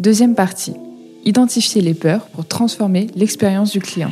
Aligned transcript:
Deuxième 0.00 0.34
partie. 0.34 0.72
Identifier 1.26 1.82
les 1.82 1.92
peurs 1.92 2.22
pour 2.28 2.46
transformer 2.46 3.08
l'expérience 3.16 3.70
du 3.70 3.80
client. 3.80 4.10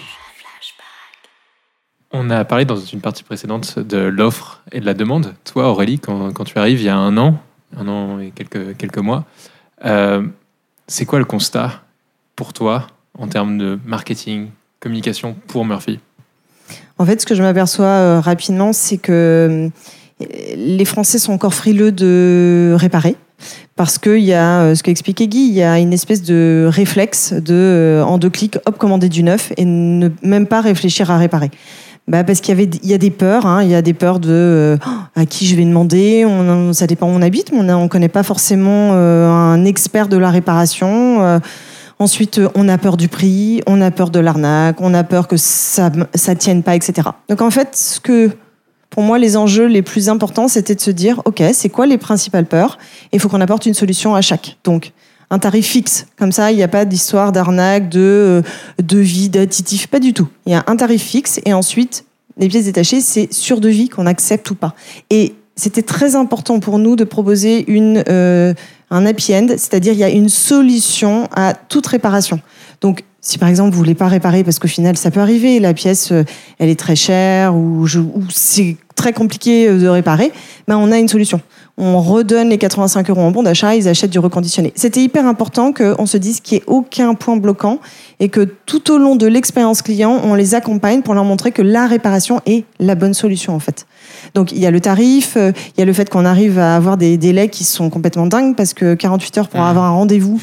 On 2.13 2.29
a 2.29 2.45
parlé 2.45 2.67
dans 2.67 2.77
une 2.77 3.01
partie 3.01 3.23
précédente 3.23 3.79
de 3.79 3.97
l'offre 3.97 4.63
et 4.71 4.81
de 4.81 4.85
la 4.85 4.93
demande. 4.93 5.35
Toi, 5.45 5.71
Aurélie, 5.71 5.99
quand, 5.99 6.31
quand, 6.35 6.45
tu 6.45 6.59
arrives 6.59 6.83
il 6.83 6.85
y 6.85 6.91
a 6.91 6.97
un 6.99 7.17
an, 7.17 7.39
un 7.75 7.89
an 7.89 8.21
et 8.21 8.33
quelques, 8.33 8.77
quelques 8.77 8.99
mois, 8.99 9.25
euh, 9.87 10.27
c'est 10.89 11.07
quoi 11.07 11.21
le 11.21 11.25
constat 11.25 11.81
pour 12.37 12.53
toi 12.53 12.87
en 13.19 13.29
termes 13.29 13.57
de 13.57 13.79
marketing, 13.87 14.49
communication 14.81 15.39
pour 15.47 15.65
Murphy? 15.65 16.01
En 16.99 17.07
fait, 17.07 17.23
ce 17.23 17.25
que 17.25 17.35
je 17.35 17.43
m'aperçois 17.43 17.87
euh, 17.87 18.21
rapidement, 18.21 18.75
c'est 18.75 18.99
que 18.99 19.71
euh, 20.21 20.27
les 20.55 20.85
Français 20.85 21.19
sont 21.19 21.33
encore 21.33 21.55
frileux 21.55 21.93
de 21.93 22.77
réparer. 22.77 23.17
Parce 23.79 23.97
qu'il 23.97 24.19
y 24.19 24.35
a, 24.35 24.63
euh, 24.63 24.75
ce 24.75 24.83
qu'expliquait 24.83 25.29
Guy, 25.29 25.49
il 25.49 25.55
y 25.55 25.63
a 25.63 25.79
une 25.79 25.93
espèce 25.93 26.23
de 26.23 26.69
réflexe 26.69 27.33
de, 27.33 28.03
en 28.05 28.19
deux 28.19 28.29
clics, 28.29 28.59
hop, 28.67 28.77
commander 28.77 29.09
du 29.09 29.23
neuf 29.23 29.53
et 29.57 29.65
ne 29.65 30.09
même 30.23 30.47
pas 30.47 30.61
réfléchir 30.61 31.11
à 31.11 31.17
réparer. 31.17 31.51
Bah 32.09 32.25
parce 32.25 32.41
qu'il 32.41 32.59
y 32.59 32.61
avait, 32.61 32.69
il 32.83 32.91
y 32.91 32.95
a 32.95 32.99
des 32.99 33.11
peurs. 33.11 33.47
Hein, 33.47 33.63
il 33.63 33.69
y 33.69 33.75
a 33.75 33.83
des 33.83 33.95
peurs 33.95 34.19
de 34.19 34.79
à 35.15 35.27
qui 35.27 35.47
je 35.47 35.55
vais 35.55 35.65
demander? 35.65 36.27
Ça 36.73 36.87
dépend 36.87 37.07
où 37.07 37.11
on 37.11 37.23
habite, 37.23 37.51
on 37.53 37.63
ne 37.63 37.87
connaît 37.87 38.09
pas 38.09 38.23
forcément 38.23 38.95
un 38.95 39.65
expert 39.65 40.09
de 40.09 40.17
la 40.17 40.31
réparation. 40.31 41.41
Ensuite, 42.01 42.39
euh, 42.39 42.49
on 42.55 42.69
a 42.69 42.79
peur 42.79 42.97
du 42.97 43.09
prix, 43.09 43.61
on 43.67 43.81
a 43.81 43.91
peur 43.91 44.11
de 44.11 44.21
l'arnaque, 44.21 44.81
on 44.81 44.95
a 44.95 45.03
peur 45.05 45.27
que 45.27 45.37
ça 45.37 45.91
ça 46.15 46.35
tienne 46.35 46.63
pas, 46.63 46.77
etc. 46.77 47.09
Donc 47.29 47.43
en 47.43 47.51
fait, 47.51 47.77
ce 47.77 47.99
que 48.01 48.31
pour 48.91 49.03
moi, 49.03 49.19
les 49.19 49.37
enjeux 49.37 49.67
les 49.67 49.83
plus 49.83 50.09
importants, 50.09 50.49
c'était 50.49 50.75
de 50.75 50.81
se 50.81 50.91
dire, 50.91 51.23
OK, 51.25 51.43
c'est 51.53 51.69
quoi 51.69 51.87
les 51.87 51.99
principales 51.99 52.47
peurs? 52.47 52.79
Il 53.13 53.21
faut 53.21 53.29
qu'on 53.29 53.41
apporte 53.41 53.67
une 53.67 53.75
solution 53.75 54.15
à 54.15 54.21
chaque. 54.21 54.57
Donc, 54.65 54.93
un 55.31 55.39
tarif 55.39 55.67
fixe. 55.67 56.07
Comme 56.19 56.33
ça, 56.33 56.51
il 56.53 56.57
n'y 56.57 56.63
a 56.63 56.69
pas 56.69 56.85
d'histoire 56.85 57.33
d'arnaque, 57.33 57.89
de 57.91 58.01
euh, 58.01 58.43
devis, 58.83 59.29
d'additif, 59.29 59.87
pas 59.89 60.01
du 60.01 60.15
tout. 60.15 60.29
Il 60.47 60.53
y 60.53 60.55
a 60.55 60.65
un 60.67 60.77
tarif 60.77 61.03
fixe 61.03 61.41
et 61.45 61.53
ensuite, 61.53 62.05
les 62.39 62.49
pièces 62.49 62.65
détachées, 62.65 63.01
c'est 63.01 63.33
sur 63.33 63.61
devis 63.61 63.89
qu'on 63.89 64.07
accepte 64.07 64.51
ou 64.51 64.55
pas. 64.55 64.75
Et 65.11 65.35
c'était 65.55 65.83
très 65.83 66.17
important 66.17 66.61
pour 66.61 66.79
nous 66.79 66.97
de 66.97 67.05
proposer 67.05 67.71
une... 67.71 68.03
Euh, 68.09 68.55
un 68.91 69.07
happy 69.07 69.35
end, 69.35 69.49
c'est-à-dire 69.51 69.93
il 69.93 69.99
y 69.99 70.05
a 70.05 70.11
une 70.11 70.29
solution 70.29 71.29
à 71.35 71.55
toute 71.55 71.87
réparation. 71.87 72.41
Donc, 72.81 73.05
si 73.21 73.37
par 73.39 73.49
exemple 73.49 73.73
vous 73.73 73.79
voulez 73.79 73.95
pas 73.95 74.09
réparer 74.09 74.45
parce 74.45 74.59
qu'au 74.59 74.69
final 74.69 74.97
ça 74.97 75.11
peut 75.11 75.21
arriver, 75.21 75.59
la 75.61 75.75
pièce 75.75 76.13
euh, 76.13 76.25
elle 76.59 76.69
est 76.69 76.79
très 76.79 76.97
chère 76.97 77.55
ou, 77.55 77.85
ou 77.85 78.23
c'est 78.31 78.77
très 78.95 79.13
compliqué 79.13 79.69
euh, 79.69 79.79
de 79.79 79.89
réparer, 79.89 80.33
ben 80.67 80.77
on 80.77 80.93
a 80.93 80.99
une 80.99 81.09
solution. 81.09 81.41
On 81.77 82.01
redonne 82.01 82.49
les 82.49 82.59
85 82.59 83.11
euros 83.11 83.21
en 83.21 83.31
bon 83.31 83.43
d'achat, 83.43 83.75
ils 83.75 83.89
achètent 83.89 84.11
du 84.11 84.19
reconditionné. 84.19 84.73
C'était 84.75 85.01
hyper 85.01 85.27
important 85.27 85.73
qu'on 85.73 86.07
se 86.07 86.17
dise 86.17 86.41
qu'il 86.41 86.59
n'y 86.59 86.63
ait 86.63 86.65
aucun 86.67 87.15
point 87.15 87.37
bloquant 87.37 87.81
et 88.19 88.29
que 88.29 88.41
tout 88.41 88.91
au 88.93 88.99
long 88.99 89.15
de 89.15 89.27
l'expérience 89.27 89.83
client, 89.83 90.21
on 90.25 90.35
les 90.35 90.55
accompagne 90.55 91.03
pour 91.03 91.15
leur 91.15 91.25
montrer 91.25 91.53
que 91.53 91.63
la 91.63 91.87
réparation 91.87 92.41
est 92.47 92.65
la 92.79 92.95
bonne 92.95 93.15
solution 93.15 93.55
en 93.55 93.61
fait. 93.61 93.87
Donc 94.35 94.53
il 94.53 94.59
y 94.59 94.67
a 94.67 94.71
le 94.71 94.81
tarif, 94.81 95.35
euh, 95.37 95.53
il 95.77 95.81
y 95.81 95.83
a 95.83 95.87
le 95.87 95.93
fait 95.93 96.09
qu'on 96.09 96.25
arrive 96.25 96.59
à 96.59 96.77
avoir 96.77 96.97
des 96.97 97.17
délais 97.17 97.49
qui 97.49 97.65
sont 97.65 97.91
complètement 97.91 98.27
dingues 98.27 98.57
parce 98.57 98.75
que 98.75 98.95
48 98.95 99.39
heures 99.39 99.49
pour 99.49 99.61
avoir 99.61 99.85
un 99.85 99.91
rendez-vous 99.91 100.41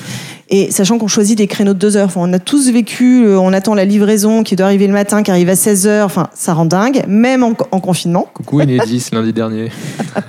et 0.50 0.72
sachant 0.72 0.98
qu'on 0.98 1.08
choisit 1.08 1.38
des 1.38 1.48
créneaux 1.48 1.74
de 1.74 1.80
2 1.80 1.98
heures. 1.98 2.12
on 2.16 2.32
a 2.32 2.40
tous 2.40 2.70
vécu, 2.70 3.26
euh, 3.26 3.40
on 3.40 3.52
attend 3.52 3.74
la 3.74 3.86
livraison 3.86 4.44
qui 4.44 4.56
doit 4.56 4.68
arriver 4.68 4.86
le 4.88 4.94
matin, 4.94 5.24
qui 5.24 5.32
arrive 5.32 5.50
à 5.50 5.56
16 5.56 5.88
heures. 5.88 6.06
Enfin, 6.06 6.30
ça 6.36 6.54
rend 6.54 6.66
dingue, 6.66 7.04
même 7.08 7.44
en, 7.44 7.54
confinement. 7.54 8.28
Coucou 8.34 8.62
Enedis, 8.62 9.10
lundi 9.12 9.34
dernier. 9.34 9.72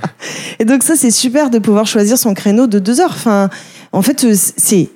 et 0.58 0.64
donc 0.64 0.82
ça, 0.82 0.96
c'est 0.96 1.10
super 1.10 1.50
de 1.50 1.58
pouvoir 1.58 1.86
choisir 1.86 2.16
son 2.16 2.32
créneau 2.32 2.66
de 2.66 2.78
2 2.78 3.00
heures. 3.00 3.12
Enfin, 3.12 3.50
en 3.92 4.02
fait, 4.02 4.24
euh, 4.24 4.34
c'est 4.34 4.88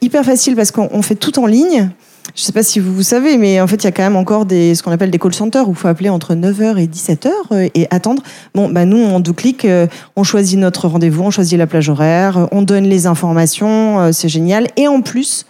hyper 0.00 0.24
facile 0.24 0.54
parce 0.56 0.70
qu'on 0.70 1.02
fait 1.02 1.14
tout 1.14 1.38
en 1.38 1.46
ligne. 1.46 1.90
Je 2.34 2.42
ne 2.42 2.46
sais 2.46 2.52
pas 2.52 2.62
si 2.62 2.78
vous, 2.78 2.94
vous 2.94 3.02
savez, 3.02 3.38
mais 3.38 3.60
en 3.60 3.66
fait, 3.66 3.76
il 3.76 3.84
y 3.84 3.88
a 3.88 3.92
quand 3.92 4.02
même 4.02 4.16
encore 4.16 4.46
des, 4.46 4.74
ce 4.74 4.82
qu'on 4.82 4.92
appelle 4.92 5.10
des 5.10 5.18
call 5.18 5.34
centers 5.34 5.68
où 5.68 5.72
il 5.72 5.76
faut 5.76 5.88
appeler 5.88 6.08
entre 6.08 6.34
9h 6.34 6.78
et 6.78 6.86
17h 6.86 7.28
euh, 7.52 7.68
et 7.74 7.86
attendre. 7.90 8.22
Bon, 8.54 8.68
bah 8.68 8.84
nous, 8.84 9.02
en 9.04 9.20
deux 9.20 9.32
clics, 9.32 9.64
euh, 9.64 9.86
on 10.16 10.22
choisit 10.22 10.58
notre 10.58 10.86
rendez-vous, 10.86 11.24
on 11.24 11.30
choisit 11.30 11.58
la 11.58 11.66
plage 11.66 11.88
horaire, 11.88 12.38
euh, 12.38 12.46
on 12.52 12.62
donne 12.62 12.84
les 12.84 13.06
informations, 13.06 14.12
c'est 14.12 14.28
génial. 14.28 14.68
Et 14.76 14.86
en 14.86 15.02
plus, 15.02 15.46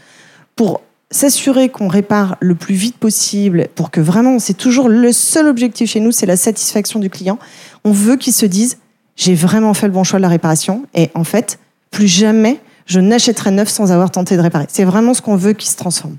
pour 0.56 0.80
s'assurer 1.10 1.69
qu'on 1.69 1.88
répare 1.88 2.36
le 2.41 2.54
plus 2.54 2.75
vite 2.75 2.97
possible, 2.97 3.66
pour 3.75 3.91
que 3.91 4.00
vraiment, 4.00 4.38
c'est 4.38 4.54
toujours 4.54 4.88
le 4.88 5.12
seul 5.12 5.48
objectif 5.48 5.91
chez 5.91 6.00
nous, 6.00 6.12
c'est 6.12 6.26
la 6.26 6.36
satisfaction 6.36 7.00
du 7.00 7.10
client. 7.10 7.38
On 7.84 7.92
veut 7.92 8.16
qu'il 8.16 8.32
se 8.32 8.47
dise, 8.47 8.78
j'ai 9.16 9.34
vraiment 9.34 9.75
fait 9.75 9.86
le 9.86 9.92
bon 9.92 10.04
choix 10.04 10.19
de 10.19 10.22
la 10.22 10.28
réparation 10.28 10.84
et 10.94 11.10
en 11.14 11.25
fait, 11.25 11.59
plus 11.91 12.06
jamais 12.06 12.60
je 12.86 12.98
n'achèterai 12.98 13.53
neuf 13.53 13.69
sans 13.69 13.92
avoir 13.92 14.10
tenté 14.10 14.36
de 14.36 14.42
réparer. 14.42 14.66
C'est 14.69 14.84
vraiment 14.84 15.14
ce 15.14 15.22
qu'on 15.22 15.36
veut 15.36 15.53
qu'il 15.53 15.70
se 15.70 15.76
transforme. 15.76 16.16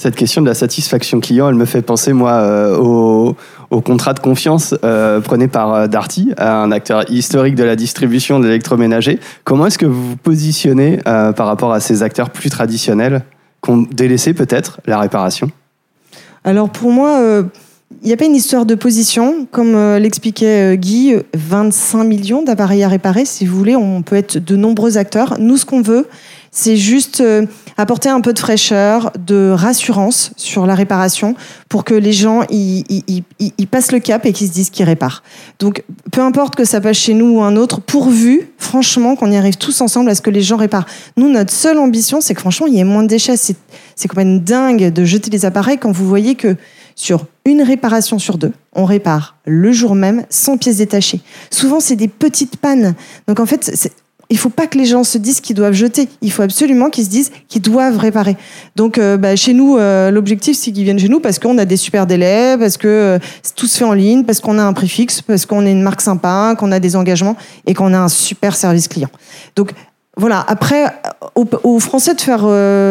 Cette 0.00 0.16
question 0.16 0.40
de 0.40 0.46
la 0.46 0.54
satisfaction 0.54 1.20
client, 1.20 1.50
elle 1.50 1.56
me 1.56 1.66
fait 1.66 1.82
penser, 1.82 2.14
moi, 2.14 2.32
euh, 2.32 2.74
au, 2.78 3.80
contrat 3.82 4.14
de 4.14 4.18
confiance 4.18 4.74
euh, 4.82 5.20
prôné 5.20 5.46
par 5.46 5.74
euh, 5.74 5.86
Darty, 5.88 6.30
un 6.38 6.72
acteur 6.72 7.04
historique 7.10 7.54
de 7.54 7.64
la 7.64 7.76
distribution 7.76 8.40
d'électroménager. 8.40 9.20
Comment 9.44 9.66
est-ce 9.66 9.76
que 9.76 9.84
vous 9.84 10.12
vous 10.12 10.16
positionnez 10.16 11.00
par 11.04 11.46
rapport 11.46 11.74
à 11.74 11.80
ces 11.80 12.02
acteurs 12.02 12.30
plus 12.30 12.48
traditionnels 12.48 13.24
qui 13.62 13.72
ont 13.72 13.86
délaissé 13.92 14.32
peut-être 14.32 14.80
la 14.86 14.98
réparation? 14.98 15.50
Alors 16.44 16.70
pour 16.70 16.92
moi, 16.92 17.20
il 18.02 18.06
n'y 18.06 18.14
a 18.14 18.16
pas 18.16 18.24
une 18.24 18.36
histoire 18.36 18.64
de 18.64 18.74
position. 18.74 19.46
Comme 19.50 19.76
l'expliquait 19.96 20.78
Guy, 20.78 21.14
25 21.34 22.04
millions 22.04 22.42
d'appareils 22.42 22.84
à 22.84 22.88
réparer. 22.88 23.26
Si 23.26 23.44
vous 23.44 23.58
voulez, 23.58 23.76
on 23.76 24.00
peut 24.00 24.16
être 24.16 24.38
de 24.38 24.56
nombreux 24.56 24.96
acteurs. 24.96 25.36
Nous, 25.38 25.58
ce 25.58 25.66
qu'on 25.66 25.82
veut, 25.82 26.06
c'est 26.50 26.76
juste 26.76 27.20
euh, 27.20 27.46
apporter 27.80 28.08
un 28.08 28.20
peu 28.20 28.32
de 28.32 28.38
fraîcheur, 28.38 29.12
de 29.18 29.50
rassurance 29.50 30.32
sur 30.36 30.66
la 30.66 30.74
réparation 30.74 31.34
pour 31.68 31.84
que 31.84 31.94
les 31.94 32.12
gens 32.12 32.42
ils, 32.50 33.22
passent 33.70 33.92
le 33.92 34.00
cap 34.00 34.26
et 34.26 34.32
qu'ils 34.32 34.48
se 34.48 34.52
disent 34.52 34.70
qu'ils 34.70 34.86
réparent. 34.86 35.22
Donc 35.58 35.84
peu 36.10 36.20
importe 36.20 36.56
que 36.56 36.64
ça 36.64 36.80
passe 36.80 36.96
chez 36.96 37.14
nous 37.14 37.38
ou 37.38 37.42
un 37.42 37.56
autre, 37.56 37.80
pourvu 37.80 38.50
franchement 38.58 39.16
qu'on 39.16 39.30
y 39.30 39.36
arrive 39.36 39.56
tous 39.56 39.80
ensemble 39.80 40.10
à 40.10 40.14
ce 40.14 40.22
que 40.22 40.30
les 40.30 40.42
gens 40.42 40.56
réparent. 40.56 40.86
Nous 41.16 41.28
notre 41.28 41.52
seule 41.52 41.78
ambition 41.78 42.20
c'est 42.20 42.34
que 42.34 42.40
franchement 42.40 42.66
il 42.66 42.74
y 42.74 42.80
ait 42.80 42.84
moins 42.84 43.02
de 43.02 43.08
déchets. 43.08 43.36
C'est 43.36 43.56
c'est 43.96 44.08
quand 44.08 44.16
même 44.16 44.40
dingue 44.40 44.92
de 44.92 45.04
jeter 45.04 45.28
des 45.28 45.44
appareils 45.44 45.76
quand 45.76 45.92
vous 45.92 46.08
voyez 46.08 46.34
que 46.34 46.56
sur 46.94 47.26
une 47.44 47.62
réparation 47.62 48.18
sur 48.18 48.38
deux, 48.38 48.52
on 48.74 48.84
répare 48.84 49.36
le 49.44 49.72
jour 49.72 49.94
même 49.94 50.24
sans 50.30 50.56
pièces 50.56 50.78
détachées. 50.78 51.20
Souvent, 51.50 51.80
c'est 51.80 51.96
des 51.96 52.08
petites 52.08 52.56
pannes. 52.56 52.94
Donc 53.26 53.40
en 53.40 53.46
fait, 53.46 53.90
il 54.30 54.38
faut 54.38 54.48
pas 54.48 54.68
que 54.68 54.78
les 54.78 54.86
gens 54.86 55.02
se 55.02 55.18
disent 55.18 55.40
qu'ils 55.40 55.56
doivent 55.56 55.74
jeter. 55.74 56.08
Il 56.22 56.30
faut 56.30 56.42
absolument 56.42 56.88
qu'ils 56.88 57.04
se 57.04 57.10
disent 57.10 57.32
qu'ils 57.48 57.62
doivent 57.62 57.98
réparer. 57.98 58.36
Donc, 58.76 58.96
euh, 58.96 59.16
bah, 59.16 59.34
chez 59.34 59.52
nous, 59.52 59.76
euh, 59.76 60.12
l'objectif, 60.12 60.56
c'est 60.56 60.70
qu'ils 60.70 60.84
viennent 60.84 61.00
chez 61.00 61.08
nous 61.08 61.18
parce 61.18 61.40
qu'on 61.40 61.58
a 61.58 61.64
des 61.64 61.76
super 61.76 62.06
délais, 62.06 62.56
parce 62.56 62.76
que 62.76 62.88
euh, 62.88 63.18
tout 63.56 63.66
se 63.66 63.76
fait 63.76 63.84
en 63.84 63.92
ligne, 63.92 64.24
parce 64.24 64.40
qu'on 64.40 64.58
a 64.58 64.62
un 64.62 64.72
prix 64.72 64.88
fixe, 64.88 65.20
parce 65.20 65.46
qu'on 65.46 65.66
est 65.66 65.72
une 65.72 65.82
marque 65.82 66.00
sympa, 66.00 66.54
qu'on 66.56 66.70
a 66.70 66.78
des 66.78 66.94
engagements 66.94 67.36
et 67.66 67.74
qu'on 67.74 67.92
a 67.92 67.98
un 67.98 68.08
super 68.08 68.54
service 68.54 68.86
client. 68.86 69.10
Donc, 69.56 69.72
voilà. 70.16 70.44
Après, 70.46 70.86
aux, 71.34 71.78
Français 71.80 72.14
de 72.14 72.20
faire 72.20 72.46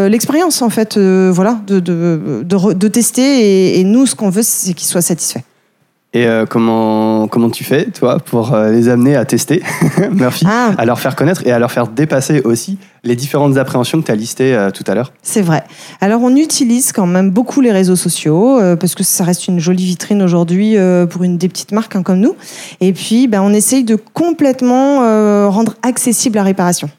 l'expérience, 0.09 0.61
en 0.61 0.69
fait, 0.69 0.97
voilà, 0.97 1.59
de, 1.67 1.79
de, 1.79 2.43
de, 2.43 2.87
tester. 2.87 3.21
Et, 3.21 3.79
et 3.79 3.83
nous, 3.83 4.07
ce 4.07 4.15
qu'on 4.15 4.29
veut, 4.29 4.41
c'est 4.41 4.73
qu'ils 4.73 4.87
soient 4.87 5.01
satisfaits. 5.01 5.41
Et 6.11 6.25
euh, 6.25 6.47
comment, 6.47 7.27
comment 7.27 7.51
tu 7.51 7.63
fais, 7.63 7.85
toi, 7.85 8.17
pour 8.17 8.55
euh, 8.55 8.71
les 8.71 8.89
amener 8.89 9.15
à 9.15 9.25
tester, 9.25 9.61
Murphy, 10.11 10.43
ah. 10.49 10.71
à 10.75 10.85
leur 10.85 10.99
faire 10.99 11.15
connaître 11.15 11.45
et 11.45 11.51
à 11.51 11.59
leur 11.59 11.71
faire 11.71 11.87
dépasser 11.87 12.41
aussi 12.41 12.79
les 13.03 13.15
différentes 13.15 13.57
appréhensions 13.57 14.01
que 14.01 14.07
tu 14.07 14.11
as 14.11 14.15
listées 14.15 14.55
euh, 14.55 14.71
tout 14.71 14.83
à 14.87 14.95
l'heure? 14.95 15.13
C'est 15.21 15.43
vrai. 15.43 15.63
Alors, 16.01 16.23
on 16.23 16.35
utilise 16.35 16.93
quand 16.93 17.05
même 17.05 17.29
beaucoup 17.29 17.61
les 17.61 17.71
réseaux 17.71 17.95
sociaux 17.95 18.59
parce 18.79 18.95
que 18.95 19.03
ça 19.03 19.23
reste 19.23 19.47
une 19.47 19.59
jolie 19.59 19.85
vitrine 19.85 20.23
aujourd'hui 20.23 20.75
pour 21.11 21.23
une 21.23 21.37
des 21.37 21.47
petites 21.47 21.71
marques 21.71 21.95
hein, 21.95 22.01
comme 22.01 22.19
nous. 22.19 22.35
Et 22.81 22.91
puis, 22.91 23.27
ben, 23.27 23.41
on 23.43 23.53
essaye 23.53 23.83
de 23.83 23.95
complètement 23.95 24.97
rendre 25.49 25.75
accessible 25.83 26.37
la 26.37 26.43
réparation 26.43 26.89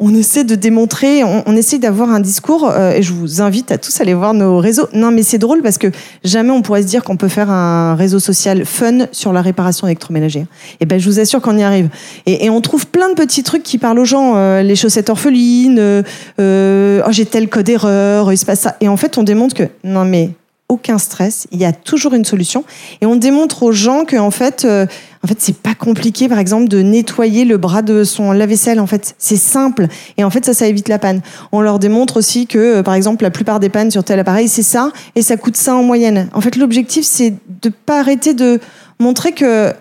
on 0.00 0.14
essaie 0.14 0.44
de 0.44 0.54
démontrer, 0.54 1.24
on, 1.24 1.56
essaie 1.56 1.78
d'avoir 1.78 2.10
un 2.10 2.20
discours, 2.20 2.70
euh, 2.70 2.92
et 2.92 3.02
je 3.02 3.12
vous 3.12 3.42
invite 3.42 3.72
à 3.72 3.78
tous 3.78 4.00
aller 4.00 4.14
voir 4.14 4.32
nos 4.32 4.58
réseaux. 4.58 4.86
Non, 4.92 5.10
mais 5.10 5.24
c'est 5.24 5.38
drôle 5.38 5.60
parce 5.60 5.76
que 5.76 5.88
jamais 6.22 6.50
on 6.50 6.62
pourrait 6.62 6.82
se 6.82 6.86
dire 6.86 7.02
qu'on 7.02 7.16
peut 7.16 7.28
faire 7.28 7.50
un 7.50 7.96
réseau 7.96 8.20
social 8.20 8.64
fun 8.64 9.06
sur 9.10 9.32
la 9.32 9.42
réparation 9.42 9.88
électroménager. 9.88 10.46
Et 10.78 10.86
ben, 10.86 11.00
je 11.00 11.10
vous 11.10 11.18
assure 11.18 11.40
qu'on 11.42 11.58
y 11.58 11.64
arrive. 11.64 11.88
Et, 12.26 12.48
on 12.48 12.60
trouve 12.60 12.86
plein 12.86 13.08
de 13.08 13.14
petits 13.14 13.42
trucs 13.42 13.64
qui 13.64 13.76
parlent 13.76 13.98
aux 13.98 14.04
gens, 14.04 14.34
euh, 14.36 14.62
les 14.62 14.76
chaussettes 14.76 15.10
orphelines, 15.10 16.04
euh, 16.40 17.02
oh, 17.04 17.10
j'ai 17.10 17.26
tel 17.26 17.48
code 17.48 17.68
erreur, 17.68 18.32
il 18.32 18.38
se 18.38 18.46
passe 18.46 18.60
ça. 18.60 18.76
Et 18.80 18.88
en 18.88 18.96
fait, 18.96 19.18
on 19.18 19.24
démontre 19.24 19.54
que 19.54 19.64
non, 19.82 20.04
mais 20.04 20.30
aucun 20.68 20.98
stress, 20.98 21.46
il 21.50 21.58
y 21.58 21.64
a 21.64 21.72
toujours 21.72 22.14
une 22.14 22.24
solution. 22.24 22.64
Et 23.00 23.06
on 23.06 23.16
démontre 23.16 23.62
aux 23.62 23.72
gens 23.72 24.04
que 24.04 24.16
en 24.16 24.30
fait, 24.30 24.64
euh, 24.64 24.86
en 25.24 25.26
fait, 25.26 25.36
c'est 25.38 25.56
pas 25.56 25.74
compliqué, 25.74 26.28
par 26.28 26.38
exemple, 26.38 26.68
de 26.68 26.82
nettoyer 26.82 27.44
le 27.44 27.56
bras 27.56 27.82
de 27.82 28.04
son 28.04 28.32
lave-vaisselle. 28.32 28.78
En 28.78 28.86
fait, 28.86 29.14
c'est 29.18 29.38
simple. 29.38 29.88
Et 30.16 30.24
en 30.24 30.30
fait, 30.30 30.44
ça, 30.44 30.54
ça 30.54 30.66
évite 30.66 30.88
la 30.88 30.98
panne. 30.98 31.22
On 31.52 31.60
leur 31.60 31.78
démontre 31.78 32.18
aussi 32.18 32.46
que, 32.46 32.58
euh, 32.58 32.82
par 32.82 32.94
exemple, 32.94 33.24
la 33.24 33.30
plupart 33.30 33.60
des 33.60 33.70
pannes 33.70 33.90
sur 33.90 34.04
tel 34.04 34.20
appareil, 34.20 34.48
c'est 34.48 34.62
ça, 34.62 34.92
et 35.16 35.22
ça 35.22 35.36
coûte 35.36 35.56
ça 35.56 35.74
en 35.74 35.82
moyenne. 35.82 36.28
En 36.34 36.40
fait, 36.40 36.56
l'objectif, 36.56 37.04
c'est 37.04 37.34
de 37.62 37.70
pas 37.70 38.00
arrêter 38.00 38.34
de 38.34 38.60
montrer 39.00 39.32
que 39.32 39.72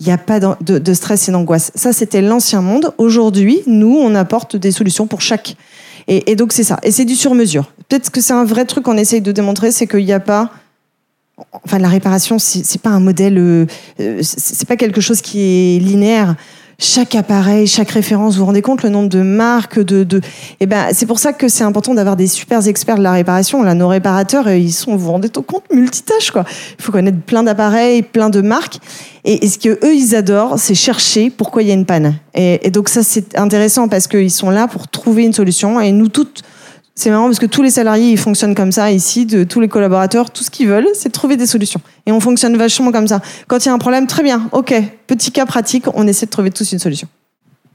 il 0.00 0.06
n'y 0.06 0.12
a 0.12 0.18
pas 0.18 0.40
de, 0.40 0.78
de 0.78 0.94
stress 0.94 1.28
et 1.28 1.32
d'angoisse. 1.32 1.70
Ça, 1.76 1.92
c'était 1.92 2.20
l'ancien 2.20 2.60
monde. 2.60 2.92
Aujourd'hui, 2.98 3.62
nous, 3.66 3.96
on 3.96 4.14
apporte 4.16 4.56
des 4.56 4.72
solutions 4.72 5.06
pour 5.06 5.20
chaque 5.20 5.56
Et, 6.08 6.32
et 6.32 6.36
donc 6.36 6.52
c'est 6.52 6.64
ça. 6.64 6.78
Et 6.82 6.90
c'est 6.90 7.04
du 7.04 7.16
sur-mesure. 7.16 7.72
Peut-être 7.88 8.10
que 8.10 8.20
c'est 8.20 8.32
un 8.32 8.44
vrai 8.44 8.64
truc 8.64 8.84
qu'on 8.84 8.96
essaye 8.96 9.20
de 9.20 9.32
démontrer, 9.32 9.72
c'est 9.72 9.86
qu'il 9.86 10.04
n'y 10.04 10.12
a 10.12 10.20
pas 10.20 10.50
enfin 11.64 11.78
la 11.78 11.88
réparation 11.88 12.38
c'est 12.38 12.80
pas 12.80 12.90
un 12.90 13.00
modèle 13.00 13.38
euh, 13.38 13.66
c'est 14.22 14.68
pas 14.68 14.76
quelque 14.76 15.00
chose 15.00 15.20
qui 15.20 15.40
est 15.40 15.78
linéaire 15.80 16.36
chaque 16.78 17.14
appareil 17.14 17.66
chaque 17.66 17.90
référence 17.90 18.34
vous 18.34 18.40
vous 18.40 18.46
rendez 18.46 18.62
compte 18.62 18.82
le 18.82 18.88
nombre 18.88 19.08
de 19.08 19.22
marques 19.22 19.78
de 19.78 20.04
de 20.04 20.20
et 20.60 20.66
ben 20.66 20.86
c'est 20.92 21.06
pour 21.06 21.18
ça 21.18 21.32
que 21.32 21.48
c'est 21.48 21.64
important 21.64 21.94
d'avoir 21.94 22.16
des 22.16 22.26
super 22.26 22.66
experts 22.66 22.96
de 22.96 23.02
la 23.02 23.12
réparation. 23.12 23.62
Là 23.62 23.74
nos 23.74 23.88
réparateurs 23.88 24.46
euh, 24.46 24.56
ils 24.56 24.72
sont 24.72 24.96
vous 24.96 25.06
vous 25.06 25.12
rendez 25.12 25.28
compte 25.28 25.64
multitâches 25.72 26.30
quoi. 26.30 26.44
Il 26.78 26.82
faut 26.82 26.92
connaître 26.92 27.20
plein 27.20 27.42
d'appareils 27.42 28.02
plein 28.02 28.30
de 28.30 28.40
marques. 28.40 28.78
Et, 29.24 29.44
et 29.44 29.48
ce 29.48 29.58
que 29.58 29.70
eux 29.84 29.94
ils 29.94 30.14
adorent 30.14 30.58
c'est 30.58 30.74
chercher 30.74 31.30
pourquoi 31.30 31.62
il 31.62 31.68
y 31.68 31.70
a 31.70 31.74
une 31.74 31.86
panne. 31.86 32.14
Et, 32.34 32.66
et 32.66 32.70
donc 32.70 32.88
ça 32.88 33.02
c'est 33.02 33.36
intéressant 33.38 33.88
parce 33.88 34.06
qu'ils 34.06 34.30
sont 34.30 34.50
là 34.50 34.68
pour 34.68 34.88
trouver 34.88 35.24
une 35.24 35.32
solution. 35.32 35.80
Et 35.80 35.92
nous 35.92 36.08
toutes 36.08 36.42
c'est 36.94 37.10
marrant 37.10 37.24
parce 37.26 37.38
que 37.38 37.46
tous 37.46 37.62
les 37.62 37.70
salariés, 37.70 38.10
ils 38.10 38.18
fonctionnent 38.18 38.54
comme 38.54 38.70
ça 38.72 38.90
ici, 38.92 39.26
de 39.26 39.42
tous 39.44 39.60
les 39.60 39.68
collaborateurs, 39.68 40.30
tout 40.30 40.44
ce 40.44 40.50
qu'ils 40.50 40.68
veulent, 40.68 40.86
c'est 40.94 41.08
de 41.08 41.12
trouver 41.14 41.36
des 41.36 41.46
solutions. 41.46 41.80
Et 42.06 42.12
on 42.12 42.20
fonctionne 42.20 42.56
vachement 42.56 42.92
comme 42.92 43.08
ça. 43.08 43.20
Quand 43.48 43.64
il 43.64 43.68
y 43.68 43.70
a 43.70 43.74
un 43.74 43.78
problème, 43.78 44.06
très 44.06 44.22
bien, 44.22 44.48
ok, 44.52 44.74
petit 45.06 45.32
cas 45.32 45.44
pratique, 45.46 45.86
on 45.94 46.06
essaie 46.06 46.26
de 46.26 46.30
trouver 46.30 46.50
tous 46.50 46.70
une 46.72 46.78
solution. 46.78 47.08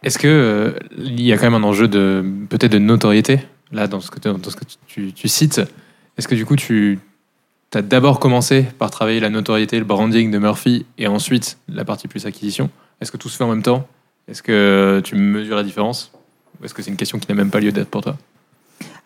Est-ce 0.04 0.18
que 0.18 0.27
euh, 0.27 0.71
il 0.98 1.21
y 1.21 1.33
a 1.33 1.38
quand 1.38 1.50
même 1.51 1.62
un 1.62 1.68
enjeu 1.68 1.88
de 1.89 2.24
peut-être 2.50 2.71
de 2.71 2.77
notoriété 2.80 3.39
là 3.74 3.88
dans 3.88 4.00
ce 4.00 4.10
que, 4.10 4.19
tu- 4.19 4.30
tu, 4.88 5.12
tu 5.13 5.27
cites 5.27 5.60
Est-ce 6.18 6.27
que 6.27 6.36
du 6.36 6.45
coup 6.45 6.56
tu 6.56 7.00
as 7.74 7.81
d'abord 7.81 8.19
commencé 8.22 8.65
par 8.80 8.89
travailler 8.92 9.19
la 9.19 9.30
notoriété, 9.30 9.77
le 9.77 9.83
branding 9.86 10.31
de 10.31 10.38
Murphy 10.38 10.86
et 10.98 11.07
ensuite 11.07 11.57
la 11.68 11.83
partie 11.83 12.07
plus 12.07 12.25
acquisition? 12.25 12.69
Est-ce 13.01 13.12
que 13.12 13.18
tout 13.18 13.27
se 13.27 13.36
fait 13.36 13.44
en 13.44 13.50
même 13.50 13.62
temps? 13.63 13.86
Est-ce 14.30 14.42
que 14.42 15.01
tu 15.04 15.15
mesures 15.15 15.57
la 15.57 15.63
différence? 15.63 16.12
Ou 16.62 16.65
est-ce 16.65 16.74
que 16.74 16.81
c'est 16.81 16.89
une 16.92 16.98
question 16.98 17.19
qui 17.19 17.27
n'a 17.30 17.36
même 17.36 17.51
pas 17.51 17.60
lieu 17.60 17.72
d'être 17.74 17.89
pour 17.89 18.01
toi? 18.01 18.18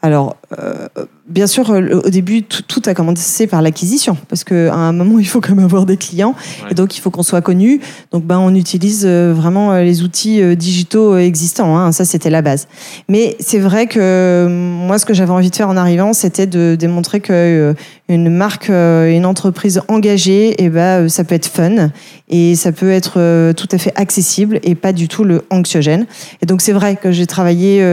Alors, 0.06 0.36
euh, 0.60 0.88
bien 1.30 1.48
sûr, 1.48 1.72
euh, 1.72 2.02
au 2.04 2.10
début, 2.10 2.44
tout, 2.44 2.62
tout 2.62 2.82
a 2.88 2.94
commencé 2.94 3.48
par 3.48 3.62
l'acquisition, 3.62 4.18
parce 4.28 4.44
qu'à 4.44 4.74
un 4.76 4.92
moment, 4.92 5.18
il 5.20 5.26
faut 5.26 5.40
quand 5.40 5.56
même 5.56 5.64
avoir 5.64 5.86
des 5.86 5.96
clients, 5.96 6.36
Ouais. 6.62 6.72
et 6.72 6.74
donc 6.76 6.98
il 6.98 7.00
faut 7.00 7.10
qu'on 7.10 7.24
soit 7.24 7.42
connu. 7.42 7.80
Donc, 8.12 8.26
ben, 8.26 8.38
on 8.38 8.54
utilise 8.54 9.06
euh, 9.06 9.34
vraiment 9.34 9.72
euh, 9.72 9.82
les 9.84 10.04
outils 10.04 10.58
digitaux 10.58 11.16
existants. 11.18 11.78
Hein, 11.78 11.94
ça, 11.94 12.04
c'était 12.04 12.30
la 12.30 12.42
base. 12.42 12.68
Mais 13.08 13.38
c'est 13.40 13.60
vrai 13.60 13.88
que 13.88 14.48
moi, 14.50 15.00
ce 15.00 15.06
que 15.06 15.14
j'avais 15.14 15.32
envie 15.32 15.50
de 15.50 15.56
faire 15.56 15.70
en 15.70 15.78
arrivant, 15.78 16.12
c'était 16.12 16.48
de 16.48 16.76
démontrer 16.78 17.22
que 17.22 17.74
une 18.14 18.30
marque, 18.30 18.70
euh, 18.70 19.12
une 19.12 19.26
entreprise 19.26 19.82
engagée, 19.88 20.62
et 20.64 20.70
ben, 20.70 21.04
euh, 21.04 21.10
ça 21.10 21.24
peut 21.24 21.36
être 21.36 21.48
fun 21.48 21.90
et 22.30 22.56
ça 22.56 22.72
peut 22.72 22.92
être 22.92 23.14
euh, 23.18 23.54
tout 23.54 23.68
à 23.72 23.78
fait 23.78 23.92
accessible 23.96 24.60
et 24.64 24.76
pas 24.76 24.94
du 24.94 25.08
tout 25.08 25.24
le 25.24 25.44
anxiogène. 25.50 26.06
Et 26.42 26.46
donc, 26.46 26.62
c'est 26.62 26.72
vrai 26.72 26.96
que 26.96 27.12
j'ai 27.12 27.28
travaillé 27.28 27.84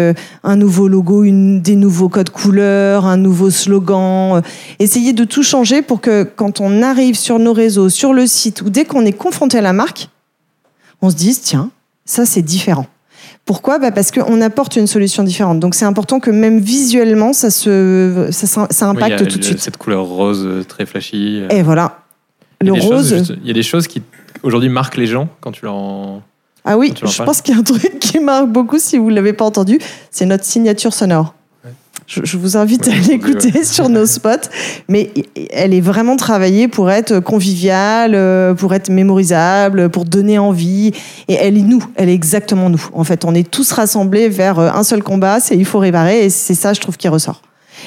un 0.44 0.56
nouveau 0.56 0.88
logo, 0.88 1.25
des 1.25 1.76
nouveaux 1.76 2.08
codes 2.08 2.31
couleurs, 2.31 3.06
un 3.06 3.17
nouveau 3.17 3.50
slogan, 3.50 4.43
essayer 4.78 5.12
de 5.12 5.25
tout 5.25 5.43
changer 5.43 5.82
pour 5.82 6.00
que 6.00 6.23
quand 6.23 6.61
on 6.61 6.82
arrive 6.82 7.16
sur 7.16 7.38
nos 7.38 7.52
réseaux, 7.52 7.88
sur 7.88 8.12
le 8.12 8.26
site 8.26 8.62
ou 8.62 8.70
dès 8.70 8.84
qu'on 8.84 9.05
est 9.05 9.12
confronté 9.12 9.58
à 9.58 9.62
la 9.62 9.73
marque, 9.73 10.08
on 11.02 11.11
se 11.11 11.16
dise 11.16 11.40
tiens, 11.40 11.70
ça 12.05 12.25
c'est 12.25 12.43
différent. 12.43 12.87
Pourquoi 13.50 13.81
bah 13.81 13.91
Parce 13.91 14.12
qu'on 14.12 14.41
apporte 14.43 14.76
une 14.76 14.87
solution 14.87 15.25
différente. 15.25 15.58
Donc 15.58 15.75
c'est 15.75 15.85
important 15.85 16.20
que 16.20 16.31
même 16.31 16.61
visuellement, 16.61 17.32
ça, 17.32 17.50
se, 17.50 18.29
ça, 18.31 18.47
ça- 18.70 18.91
Oui, 18.93 18.97
impacte 19.02 19.29
tout 19.29 19.38
de 19.38 19.43
suite. 19.44 19.58
Cette 19.58 19.76
couleur 19.76 20.05
rose 20.05 20.44
euh, 20.47 20.62
très 20.62 20.87
flashy. 20.87 21.41
euh, 21.43 21.49
Et 21.49 21.62
voilà. 21.62 21.99
il 22.61 22.69
y 22.69 22.70
Le 22.70 22.76
a 22.76 22.81
des 22.81 22.82
choses, 22.87 23.12
rose. 23.12 23.37
Il 23.43 23.49
y 23.49 23.50
a 23.50 23.55
des 23.55 23.64
choses 23.64 23.88
qui 23.88 24.02
aujourd'hui 24.44 24.69
marquent 24.69 24.99
les 24.99 25.08
gens 25.08 25.29
quand 25.41 25.50
tu 25.50 25.64
leur 25.64 25.75
en... 25.75 26.23
Ah 26.64 26.79
oui, 26.79 26.94
je 26.94 27.00
parles. 27.17 27.26
pense 27.26 27.43
qu'il 27.43 27.52
y 27.55 27.56
a 27.56 27.61
un 27.61 27.64
truc 27.64 27.99
qui 28.00 28.20
marque 28.20 28.47
beaucoup 28.47 28.79
si 28.79 28.99
vous 28.99 29.11
ne 29.11 29.17
l'avez 29.17 29.32
pas 29.32 29.47
entendu, 29.47 29.81
c'est 30.12 30.26
notre 30.26 30.44
signature 30.44 30.94
sonore. 30.94 31.35
Je, 32.12 32.22
je 32.24 32.36
vous 32.36 32.56
invite 32.56 32.88
Ouais, 32.88 32.92
à 32.94 32.96
l'écouter 33.08 33.62
sur 33.62 33.88
nos 33.88 34.04
spots, 34.16 34.48
mais 34.88 35.12
elle 35.52 35.72
est 35.72 35.80
vraiment 35.80 36.16
travaillée 36.16 36.66
pour 36.66 36.90
être 36.90 37.20
conviviale, 37.20 38.16
euh, 38.16 38.52
pour 38.52 38.74
être 38.74 38.88
mémorisable, 38.90 39.88
pour 39.90 40.04
donner 40.04 40.36
envie. 40.36 40.90
Et 41.28 41.34
elle 41.34 41.56
est 41.56 41.62
nous, 41.62 41.84
elle 41.94 42.08
est 42.08 42.14
exactement 42.14 42.68
nous. 42.68 42.84
En 42.94 43.04
fait, 43.04 43.24
on 43.24 43.32
est 43.32 43.48
tous 43.48 43.70
rassemblés 43.70 44.28
vers 44.28 44.58
euh, 44.58 44.70
un 44.74 44.82
seul 44.82 45.04
combat, 45.04 45.38
c'est 45.38 45.56
il 45.56 45.64
faut 45.64 45.78
réparer, 45.78 46.24
et 46.24 46.30
c'est 46.30 46.54
ça, 46.56 46.72
je 46.72 46.80
trouve, 46.80 46.96
qui 46.96 47.06
ressort. 47.06 47.42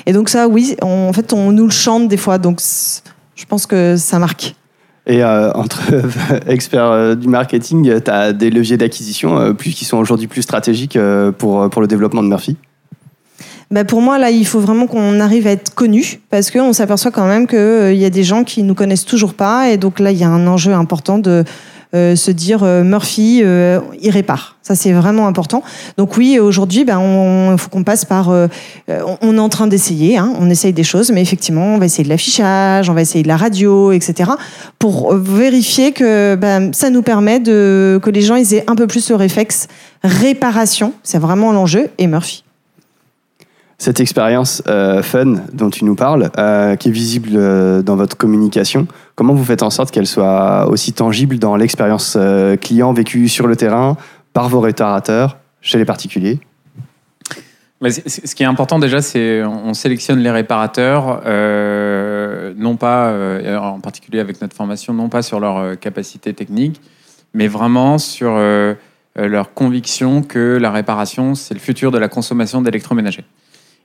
Et 0.06 0.14
donc 0.14 0.30
ça, 0.30 0.48
oui, 0.48 0.78
on- 0.82 1.10
en 1.10 1.14
fait, 1.14 1.34
on 1.34 1.52
nous 1.52 1.66
le 1.66 1.72
chante 1.72 2.08
des 2.08 2.16
fois, 2.18 2.38
donc 2.38 2.62
je 3.36 3.46
pense 3.46 3.66
que 3.66 3.98
ça 3.98 4.20
marque. 4.20 4.56
Et 5.06 5.22
euh, 5.22 5.52
entre 5.52 5.82
experts 6.48 6.86
euh, 6.92 7.16
du 7.16 7.28
marketing, 7.28 8.00
tu 8.02 8.10
as 8.10 8.32
des 8.32 8.50
leviers 8.50 8.78
d'acquisition 8.78 9.38
euh, 9.38 9.52
plus 9.52 9.72
qui 9.74 9.84
sont 9.84 9.98
aujourd'hui 9.98 10.28
plus 10.28 10.44
stratégiques 10.44 10.98
pour, 11.38 11.70
pour 11.70 11.82
le 11.82 11.88
développement 11.88 12.24
de 12.24 12.30
Murphy? 12.30 12.56
Bah 13.72 13.84
pour 13.86 14.02
moi, 14.02 14.20
là, 14.20 14.30
il 14.30 14.46
faut 14.46 14.60
vraiment 14.60 14.88
qu'on 14.88 15.20
arrive 15.20 15.48
à 15.48 15.52
être 15.52 15.74
connu 15.74 16.20
parce 16.30 16.52
qu'on 16.52 16.74
s'aperçoit 16.74 17.12
quand 17.12 17.26
même 17.28 17.48
qu'il 17.48 17.96
y 17.96 18.06
a 18.06 18.10
des 18.10 18.24
gens 18.24 18.44
qui 18.44 18.64
nous 18.64 18.76
connaissent 18.76 19.06
toujours 19.06 19.34
pas. 19.34 19.70
Et 19.70 19.78
donc 19.78 20.00
là, 20.00 20.12
il 20.12 20.18
y 20.18 20.24
a 20.24 20.30
un 20.30 20.46
enjeu 20.48 20.74
important 20.74 21.18
de 21.18 21.44
euh, 21.96 22.16
se 22.16 22.32
dire 22.32 22.64
euh, 22.64 22.84
Murphy, 22.84 23.42
euh, 23.44 23.80
il 24.02 24.10
répare. 24.10 24.58
Ça, 24.64 24.74
c'est 24.76 24.94
vraiment 24.94 25.28
important. 25.28 25.62
Donc 25.98 26.18
oui, 26.18 26.40
aujourd'hui, 26.40 26.86
ben, 26.86 26.98
on- 26.98 27.52
il 27.52 27.58
faut 27.60 27.70
qu'on 27.70 27.84
passe 27.84 28.04
par... 28.06 28.30
euh, 28.32 28.48
euh, 28.90 29.02
on 29.22 29.36
est 29.38 29.40
en 29.40 29.50
train 29.50 29.68
d'essayer, 29.68 30.18
hein, 30.18 30.34
on 30.40 30.50
essaye 30.50 30.74
des 30.74 30.84
choses, 30.84 31.12
mais 31.12 31.22
effectivement, 31.22 31.76
on 31.76 31.78
va 31.78 31.86
essayer 31.86 32.04
de 32.04 32.10
l'affichage, 32.10 32.90
on 32.90 32.94
va 32.94 33.02
essayer 33.02 33.22
de 33.24 33.28
la 33.28 33.38
radio, 33.38 33.92
etc. 33.92 34.32
pour 34.80 35.14
euh, 35.14 35.20
vérifier 35.24 35.92
que 35.92 36.34
ben, 36.36 36.74
ça 36.74 36.90
nous 36.90 37.04
permet 37.04 37.40
de, 37.40 38.00
que 38.02 38.10
les 38.10 38.22
gens 38.22 38.36
ils 38.36 38.54
aient 38.56 38.64
un 38.68 38.76
peu 38.76 38.88
plus 38.88 39.10
le 39.10 39.16
réflexe 39.16 39.68
réparation. 40.04 40.94
C'est 41.04 41.20
vraiment 41.20 41.52
l'enjeu. 41.52 41.90
Et 42.00 42.08
Murphy. 42.08 42.43
Cette 43.84 44.00
expérience 44.00 44.64
euh, 44.70 45.04
fun 45.04 45.42
dont 45.52 45.70
tu 45.70 45.84
nous 45.84 45.96
parles, 45.96 46.32
euh, 46.38 46.78
qui 46.78 46.88
est 46.88 46.92
visible 46.94 47.32
euh, 47.36 47.82
dans 47.82 47.98
votre 47.98 48.16
communication, 48.16 48.88
comment 49.16 49.34
vous 49.34 49.44
faites 49.44 49.62
en 49.62 49.70
sorte 49.70 49.92
qu'elle 49.92 50.08
soit 50.08 50.70
aussi 50.70 50.94
tangible 50.94 51.38
dans 51.38 51.58
l'expérience 51.58 52.18
client 52.62 52.94
vécue 52.94 53.28
sur 53.28 53.46
le 53.46 53.58
terrain 53.58 53.98
par 54.32 54.48
vos 54.48 54.62
réparateurs 54.62 55.38
chez 55.60 55.80
les 55.80 55.84
particuliers? 55.84 56.40
Mais 57.82 57.92
ce 57.92 58.34
qui 58.34 58.44
est 58.44 58.46
important 58.46 58.80
déjà, 58.80 59.02
c'est 59.02 59.44
on 59.44 59.74
sélectionne 59.74 60.20
les 60.20 60.32
réparateurs, 60.32 61.22
non 62.56 62.78
pas, 62.78 63.14
en 63.60 63.82
particulier 63.82 64.22
avec 64.22 64.42
notre 64.42 64.56
formation, 64.56 64.94
non 64.94 65.10
pas 65.10 65.22
sur 65.24 65.42
leur 65.42 65.78
capacité 65.78 66.34
technique, 66.34 66.80
mais 67.34 67.50
vraiment 67.50 67.98
sur 67.98 68.40
leur 69.18 69.54
conviction 69.54 70.22
que 70.22 70.58
la 70.58 70.72
réparation, 70.72 71.36
c'est 71.36 71.54
le 71.54 71.60
futur 71.60 71.92
de 71.92 71.98
la 71.98 72.08
consommation 72.08 72.62
d'électroménager. 72.62 73.26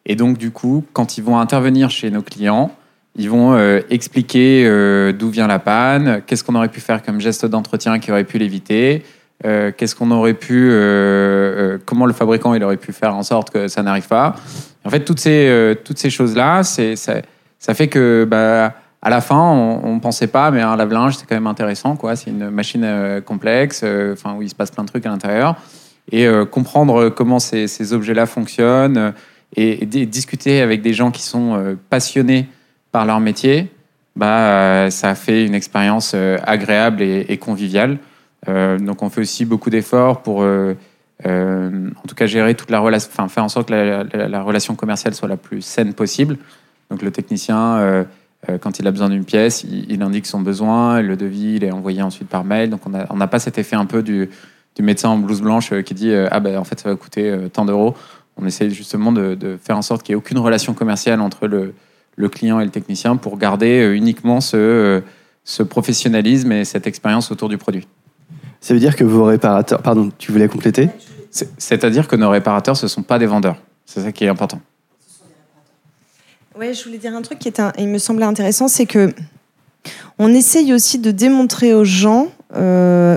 Et 0.06 0.17
donc, 0.17 0.39
du 0.39 0.50
coup, 0.50 0.85
quand 0.93 1.19
ils 1.19 1.25
vont 1.25 1.39
intervenir 1.39 1.91
chez 1.91 2.11
nos 2.11 2.22
clients, 2.22 2.72
ils 3.19 3.29
vont 3.29 3.55
euh, 3.55 3.81
expliquer 3.91 4.65
euh, 4.65 5.13
d'où 5.13 5.29
vient 5.29 5.49
la 5.49 5.58
panne, 5.58 6.22
qu'est-ce 6.27 6.44
qu'on 6.44 6.55
aurait 6.55 6.69
pu 6.69 6.81
faire 6.81 7.03
comme 7.03 7.20
geste 7.20 7.44
d'entretien 7.44 7.99
qui 7.99 8.13
aurait 8.13 8.25
pu 8.25 8.39
l'éviter, 8.39 9.03
euh, 9.44 9.72
qu'est-ce 9.77 9.96
qu'on 9.96 10.13
aurait 10.13 10.34
pu, 10.34 10.70
comment 11.84 12.06
le 12.06 12.13
fabricant 12.13 12.55
il 12.55 12.63
aurait 12.63 12.77
pu 12.77 12.93
faire 12.93 13.15
en 13.15 13.25
sorte 13.25 13.51
que 13.51 13.67
ça 13.67 13.82
n'arrive 13.82 14.06
pas. 14.06 14.37
En 14.84 14.91
fait, 14.91 15.01
toutes 15.01 15.19
ces, 15.19 15.77
toutes 15.84 15.99
ces 15.99 16.11
choses-là, 16.11 16.63
ça, 16.63 17.75
fait 17.75 17.89
que 17.89 18.27
bah, 18.29 18.75
à 19.03 19.11
la 19.11 19.20
fin, 19.20 19.41
on 19.41 19.96
ne 19.96 20.01
pensait 20.01 20.29
pas, 20.29 20.51
mais 20.53 20.63
un 20.63 20.77
lave-linge, 20.77 21.17
c'est 21.17 21.27
quand 21.27 21.34
même 21.34 21.49
intéressant. 21.49 21.99
C'est 22.15 22.31
une 22.31 22.51
machine 22.51 23.20
complexe, 23.27 23.84
enfin, 24.13 24.34
où 24.37 24.43
il 24.43 24.49
se 24.49 24.55
passe 24.55 24.70
plein 24.70 24.84
de 24.84 24.89
trucs 24.89 25.05
à 25.06 25.11
l'intérieur. 25.11 25.56
Et 26.11 26.27
comprendre 26.51 27.11
comment 27.11 27.41
ces, 27.41 27.93
objets-là 27.93 28.27
fonctionnent 28.27 29.13
et, 29.56 29.82
et 29.82 29.86
di- 29.86 30.06
discuter 30.06 30.60
avec 30.60 30.82
des 30.82 30.93
gens 30.93 31.10
qui 31.10 31.22
sont 31.22 31.55
euh, 31.55 31.74
passionnés 31.90 32.46
par 32.93 33.05
leur 33.06 33.20
métier, 33.20 33.70
bah, 34.17 34.26
euh, 34.26 34.90
ça 34.90 35.14
fait 35.14 35.44
une 35.46 35.55
expérience 35.55 36.12
euh, 36.14 36.38
agréable 36.44 37.02
et, 37.02 37.26
et 37.28 37.36
conviviale. 37.38 37.98
Donc 38.46 39.02
on 39.02 39.10
fait 39.10 39.20
aussi 39.20 39.44
beaucoup 39.44 39.69
d'efforts 39.69 40.22
pour, 40.22 40.38
en 40.43 40.74
tout 42.06 42.14
cas, 42.14 42.26
gérer 42.26 42.55
toute 42.55 42.70
la 42.70 42.78
relation, 42.78 43.10
enfin 43.12 43.28
faire 43.28 43.44
en 43.44 43.48
sorte 43.48 43.69
que 43.69 43.74
la, 43.74 44.05
la- 44.05 44.28
la 44.28 44.43
relation 44.43 44.74
commerciale 44.76 45.12
soit 45.12 45.28
la 45.28 45.36
plus 45.36 45.60
saine 45.60 45.93
possible. 45.93 46.38
Donc 46.88 47.02
le 47.02 47.10
technicien, 47.10 48.06
quand 48.60 48.78
il 48.78 48.86
a 48.86 48.90
besoin 48.93 49.10
d'une 49.10 49.24
pièce, 49.24 49.64
il, 49.64 50.00
indique 50.02 50.24
son 50.24 50.40
besoin, 50.40 51.02
le 51.02 51.17
devis, 51.17 51.56
il 51.56 51.64
est 51.64 51.72
envoyé 51.72 52.00
ensuite 52.00 52.28
par 52.28 52.44
mail. 52.44 52.70
Donc 52.70 52.82
on 52.86 53.17
n'a 53.17 53.26
pas 53.26 53.40
cet 53.40 53.58
effet 53.58 53.76
un 53.76 53.86
peu 53.86 54.02
du, 54.02 54.31
médecin 54.81 55.08
en 55.08 55.19
blouse 55.19 55.43
blanche 55.43 55.74
qui 55.82 55.93
dit 55.93 56.14
ah 56.31 56.38
ben 56.38 56.56
en 56.56 56.64
fait 56.64 56.78
ça 56.78 56.88
va 56.88 56.94
coûter 56.94 57.36
tant 57.52 57.64
d'euros. 57.64 57.96
On 58.41 58.47
essaie 58.47 58.71
justement 58.71 59.13
de, 59.13 59.35
de 59.35 59.59
faire 59.63 59.77
en 59.77 59.83
sorte 59.83 60.03
qu'il 60.03 60.15
n'y 60.15 60.19
ait 60.19 60.23
aucune 60.23 60.39
relation 60.39 60.75
commerciale 60.75 61.21
entre 61.21 61.47
le, 61.49 61.75
le 62.17 62.29
client 62.29 62.61
et 62.61 62.65
le 62.65 62.71
technicien 62.71 63.17
pour 63.17 63.37
garder 63.39 63.81
euh, 63.81 63.95
uniquement 63.97 64.41
ce, 64.41 64.57
euh, 64.57 65.01
ce 65.45 65.63
professionnalisme 65.63 66.53
et 66.53 66.65
cette 66.65 66.87
expérience 66.87 67.31
autour 67.33 67.49
du 67.49 67.59
produit. 67.59 67.87
Ça 68.61 68.75
veut 68.75 68.81
dire 68.81 68.97
que 68.97 69.05
vos 69.05 69.25
réparateurs... 69.25 69.83
Pardon, 69.83 70.11
tu 70.19 70.31
voulais 70.33 70.49
compléter 70.49 70.89
C'est- 71.31 71.51
C'est-à-dire 71.59 72.07
que 72.09 72.17
nos 72.17 72.31
réparateurs, 72.31 72.77
ce 72.77 72.87
ne 72.87 72.89
sont 72.89 73.03
pas 73.03 73.19
des 73.19 73.27
vendeurs. 73.27 73.57
C'est 73.87 74.03
ça 74.03 74.13
qui 74.13 74.25
est 74.25 74.29
important. 74.29 74.61
Ouais, 76.59 76.75
je 76.75 76.85
voulais 76.85 76.99
dire 76.99 77.15
un 77.15 77.23
truc 77.23 77.39
qui 77.39 77.49
est 77.49 77.61
un- 77.61 77.73
il 77.79 77.89
me 77.89 77.99
semblait 77.99 78.25
intéressant, 78.25 78.69
c'est 78.69 78.87
que 78.87 79.13
on 80.19 80.29
essaye 80.35 80.73
aussi 80.75 80.99
de 80.99 81.11
démontrer 81.13 81.73
aux 81.73 81.85
gens 81.85 82.29
euh, 82.57 83.17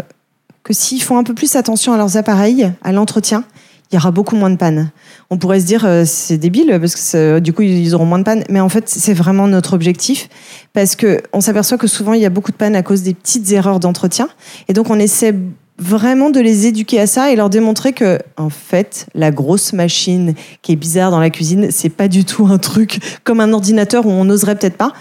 que 0.64 0.74
s'ils 0.74 1.02
font 1.02 1.18
un 1.18 1.24
peu 1.24 1.34
plus 1.34 1.56
attention 1.56 1.92
à 1.94 1.98
leurs 1.98 2.18
appareils, 2.18 2.72
à 2.84 2.92
l'entretien, 2.92 3.44
il 3.92 3.96
y 3.96 3.98
aura 3.98 4.12
beaucoup 4.12 4.36
moins 4.36 4.52
de 4.52 4.58
pannes. 4.58 4.92
On 5.34 5.38
pourrait 5.38 5.62
se 5.62 5.66
dire 5.66 5.86
euh, 5.86 6.04
c'est 6.06 6.38
débile 6.38 6.78
parce 6.82 6.94
que 6.94 7.40
du 7.40 7.54
coup 7.54 7.62
ils 7.62 7.96
auront 7.96 8.06
moins 8.06 8.20
de 8.20 8.26
pannes, 8.26 8.44
mais 8.50 8.60
en 8.60 8.68
fait 8.68 8.90
c'est 8.90 9.14
vraiment 9.14 9.48
notre 9.48 9.74
objectif 9.74 10.28
parce 10.74 10.98
que 10.98 11.22
on 11.32 11.40
s'aperçoit 11.40 11.78
que 11.78 11.88
souvent 11.88 12.12
il 12.12 12.22
y 12.22 12.26
a 12.26 12.30
beaucoup 12.30 12.52
de 12.52 12.58
pannes 12.58 12.76
à 12.76 12.84
cause 12.84 13.02
des 13.02 13.14
petites 13.14 13.50
erreurs 13.54 13.80
d'entretien 13.80 14.28
et 14.68 14.74
donc 14.74 14.90
on 14.90 15.00
essaie 15.00 15.34
vraiment 15.80 16.32
de 16.32 16.42
les 16.42 16.68
éduquer 16.68 17.00
à 17.00 17.08
ça 17.08 17.32
et 17.32 17.38
leur 17.38 17.50
démontrer 17.50 17.94
que 17.94 18.20
en 18.36 18.50
fait 18.50 19.08
la 19.16 19.32
grosse 19.32 19.72
machine 19.72 20.36
qui 20.62 20.74
est 20.74 20.76
bizarre 20.76 21.12
dans 21.12 21.20
la 21.22 21.30
cuisine 21.30 21.70
c'est 21.72 21.90
pas 21.90 22.10
du 22.10 22.26
tout 22.26 22.48
un 22.48 22.58
truc 22.58 23.00
comme 23.24 23.40
un 23.40 23.54
ordinateur 23.54 24.06
où 24.06 24.12
on 24.12 24.26
n'oserait 24.26 24.56
peut-être 24.56 24.78
pas. 24.78 24.92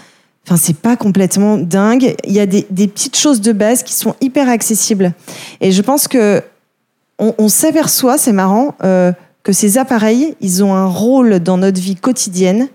Enfin, 0.47 0.57
c'est 0.57 0.77
pas 0.77 0.95
complètement 0.95 1.57
dingue. 1.57 2.15
Il 2.25 2.33
y 2.33 2.39
a 2.39 2.47
des, 2.47 2.63
petites 2.63 3.15
choses 3.15 3.41
de 3.41 3.51
base 3.51 3.83
qui 3.83 3.93
sont 3.93 4.15
hyper 4.21 4.49
accessibles. 4.49 5.13
Et 5.59 5.71
je 5.71 5.81
pense 5.83 6.07
que 6.07 6.41
on, 7.19 7.35
on 7.37 7.47
s'aperçoit, 7.47 8.17
c'est 8.17 8.31
marrant, 8.31 8.73
euh, 8.83 9.11
que 9.43 9.53
ces 9.53 9.77
appareils, 9.77 10.35
ils 10.41 10.63
ont 10.63 10.73
un 10.73 10.85
rôle 10.85 11.39
dans 11.39 11.57
notre 11.57 11.79
vie 11.79 11.95
quotidienne 11.95 12.69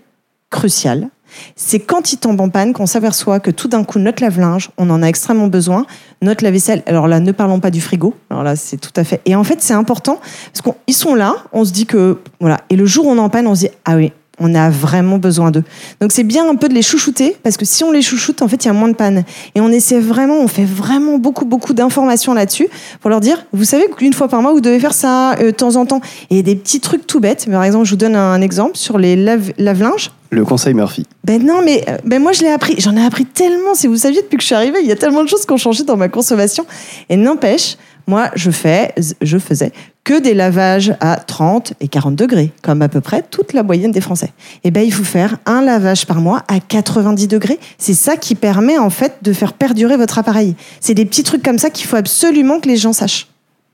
crucial. 0.49 1.09
C'est 1.55 1.79
quand 1.79 2.13
ils 2.13 2.17
tombent 2.17 2.41
en 2.41 2.49
panne 2.49 2.73
qu'on 2.73 2.85
s'aperçoit 2.85 3.39
que 3.39 3.51
tout 3.51 3.67
d'un 3.67 3.83
coup, 3.83 3.99
notre 3.99 4.23
lave-linge, 4.23 4.69
on 4.77 4.89
en 4.89 5.03
a 5.03 5.07
extrêmement 5.07 5.47
besoin. 5.47 5.85
Notre 6.21 6.43
lave-vaisselle, 6.43 6.83
alors 6.85 7.07
là, 7.07 7.19
ne 7.19 7.31
parlons 7.31 7.59
pas 7.59 7.69
du 7.69 7.81
frigo. 7.81 8.13
Alors 8.29 8.43
là, 8.43 8.55
c'est 8.55 8.77
tout 8.77 8.93
à 8.95 9.03
fait. 9.03 9.21
Et 9.25 9.35
en 9.35 9.43
fait, 9.43 9.61
c'est 9.61 9.73
important 9.73 10.19
parce 10.53 10.75
qu'ils 10.85 10.95
sont 10.95 11.15
là, 11.15 11.35
on 11.51 11.65
se 11.65 11.71
dit 11.71 11.85
que. 11.85 12.19
Voilà. 12.39 12.59
Et 12.69 12.75
le 12.75 12.85
jour 12.85 13.05
où 13.05 13.11
on 13.11 13.17
est 13.17 13.19
en 13.19 13.29
panne, 13.29 13.47
on 13.47 13.55
se 13.55 13.61
dit 13.61 13.69
Ah 13.85 13.97
oui, 13.97 14.13
on 14.39 14.53
a 14.55 14.69
vraiment 14.69 15.17
besoin 15.17 15.51
d'eux. 15.51 15.63
Donc 15.99 16.11
c'est 16.11 16.23
bien 16.23 16.47
un 16.47 16.55
peu 16.55 16.69
de 16.69 16.73
les 16.73 16.81
chouchouter 16.81 17.35
parce 17.43 17.57
que 17.57 17.65
si 17.65 17.83
on 17.83 17.91
les 17.91 18.01
chouchoute, 18.01 18.41
en 18.41 18.47
fait, 18.47 18.63
il 18.65 18.67
y 18.67 18.69
a 18.69 18.73
moins 18.73 18.89
de 18.89 18.95
panne. 18.95 19.23
Et 19.55 19.61
on 19.61 19.69
essaie 19.69 19.99
vraiment, 19.99 20.37
on 20.39 20.47
fait 20.47 20.65
vraiment 20.65 21.17
beaucoup, 21.17 21.45
beaucoup 21.45 21.73
d'informations 21.73 22.33
là-dessus 22.33 22.67
pour 23.01 23.09
leur 23.09 23.19
dire, 23.19 23.45
vous 23.53 23.63
savez 23.63 23.85
qu'une 23.95 24.13
fois 24.13 24.27
par 24.27 24.41
mois, 24.41 24.51
vous 24.51 24.61
devez 24.61 24.79
faire 24.79 24.93
ça 24.93 25.33
euh, 25.33 25.45
de 25.47 25.51
temps 25.51 25.75
en 25.75 25.85
temps. 25.85 26.01
Et 26.29 26.43
des 26.43 26.55
petits 26.55 26.79
trucs 26.79 27.07
tout 27.07 27.19
bêtes. 27.19 27.45
Mais 27.47 27.53
par 27.53 27.63
exemple, 27.63 27.85
je 27.85 27.91
vous 27.91 27.97
donne 27.97 28.15
un 28.15 28.41
exemple 28.41 28.77
sur 28.77 28.97
les 28.97 29.15
lave- 29.15 29.53
lave-linges. 29.57 30.11
Le 30.29 30.43
conseil 30.43 30.73
Murphy. 30.73 31.05
Ben 31.23 31.41
non, 31.43 31.61
mais 31.63 31.83
euh, 31.87 31.97
ben 32.03 32.21
moi 32.21 32.33
je 32.33 32.41
l'ai 32.41 32.49
appris. 32.49 32.75
J'en 32.79 32.95
ai 32.97 33.03
appris 33.05 33.25
tellement. 33.25 33.73
Si 33.75 33.87
vous 33.87 33.95
saviez 33.97 34.21
depuis 34.21 34.37
que 34.37 34.43
je 34.43 34.47
suis 34.47 34.55
arrivée, 34.55 34.79
il 34.81 34.87
y 34.87 34.91
a 34.91 34.95
tellement 34.97 35.23
de 35.23 35.29
choses 35.29 35.45
qui 35.45 35.51
ont 35.53 35.57
changé 35.57 35.83
dans 35.83 35.97
ma 35.97 36.09
consommation. 36.09 36.65
Et 37.09 37.15
n'empêche, 37.15 37.77
moi 38.07 38.29
je 38.35 38.51
fais, 38.51 38.93
je 39.21 39.37
faisais 39.37 39.71
que 40.07 40.21
des 40.21 40.33
lavages 40.33 40.95
à 41.01 41.17
30 41.17 41.73
et 41.81 41.89
40 41.89 42.15
degrés, 42.15 42.53
comme 42.61 42.81
à 42.81 42.87
peu 42.87 43.01
près 43.01 43.23
toute 43.29 43.51
la 43.51 43.61
moyenne 43.61 43.91
des 43.91 43.99
Français. 43.99 44.31
Et 44.63 44.71
ben 44.71 44.79
il 44.79 44.93
faut 44.93 45.03
faire 45.03 45.35
un 45.45 45.61
lavage 45.61 46.05
par 46.05 46.21
mois 46.21 46.43
à 46.47 46.61
90 46.61 47.27
degrés. 47.27 47.59
C'est 47.77 47.93
ça 47.93 48.15
qui 48.15 48.33
permet 48.33 48.77
en 48.77 48.89
fait 48.89 49.15
de 49.21 49.33
faire 49.33 49.51
perdurer 49.51 49.97
votre 49.97 50.17
appareil. 50.17 50.55
C'est 50.79 50.93
des 50.93 51.03
petits 51.03 51.23
trucs 51.23 51.43
comme 51.43 51.57
ça 51.57 51.69
qu'il 51.69 51.87
faut 51.87 51.97
absolument 51.97 52.61
que 52.61 52.69
les 52.69 52.77
gens 52.77 52.93
sachent. 52.93 53.27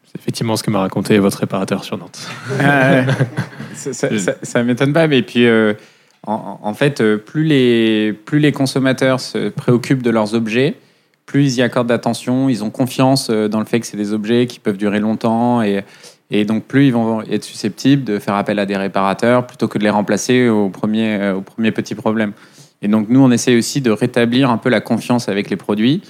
C'est 0.07 0.19
effectivement 0.19 0.55
ce 0.55 0.63
que 0.63 0.71
m'a 0.71 0.79
raconté 0.79 1.19
votre 1.19 1.37
réparateur 1.37 1.83
sur 1.83 1.99
Nantes. 1.99 2.27
Ouais. 2.59 3.05
ça, 3.75 3.93
ça, 3.93 4.17
ça- 4.17 4.35
ça 4.41 4.63
m'étonne 4.63 4.91
pas, 4.91 5.07
mais 5.07 5.21
puis 5.21 5.45
euh, 5.45 5.75
en, 6.25 6.57
en 6.63 6.73
fait, 6.73 6.99
euh, 6.99 7.17
plus 7.17 7.43
les, 7.43 8.11
plus 8.11 8.39
les 8.39 8.51
consommateurs 8.51 9.19
se 9.19 9.49
préoccupent 9.49 10.01
de 10.01 10.09
leurs 10.09 10.33
objets, 10.33 10.77
plus 11.27 11.53
ils 11.57 11.59
y 11.59 11.61
accordent 11.61 11.89
d'attention, 11.89 12.49
ils 12.49 12.63
ont 12.63 12.71
confiance 12.71 13.27
euh, 13.29 13.47
dans 13.47 13.59
le 13.59 13.65
fait 13.65 13.79
que 13.79 13.85
c'est 13.85 13.97
des 13.97 14.13
objets 14.13 14.47
qui 14.47 14.59
peuvent 14.59 14.77
durer 14.77 14.99
longtemps 14.99 15.61
et, 15.61 15.83
et 16.31 16.45
donc 16.45 16.63
plus 16.65 16.87
ils 16.87 16.93
vont 16.93 17.21
être 17.21 17.43
susceptibles 17.43 18.03
de 18.03 18.19
faire 18.19 18.35
appel 18.35 18.59
à 18.59 18.65
des 18.65 18.77
réparateurs 18.77 19.45
plutôt 19.45 19.67
que 19.67 19.77
de 19.77 19.83
les 19.83 19.89
remplacer 19.89 20.49
au 20.49 20.69
premier, 20.69 21.15
euh, 21.15 21.35
au 21.35 21.41
premier 21.41 21.71
petit 21.71 21.95
problème. 21.95 22.33
Et 22.81 22.87
donc 22.87 23.07
nous, 23.09 23.21
on 23.21 23.31
essaie 23.31 23.55
aussi 23.55 23.81
de 23.81 23.91
rétablir 23.91 24.49
un 24.49 24.57
peu 24.57 24.69
la 24.69 24.81
confiance 24.81 25.29
avec 25.29 25.49
les 25.49 25.55
produits 25.55 26.01